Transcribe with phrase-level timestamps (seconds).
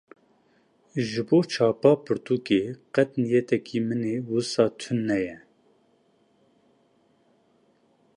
[1.07, 2.61] Ji bo çapa pirtûkê,
[2.93, 5.37] qet niyetekî min ê wisa tuneye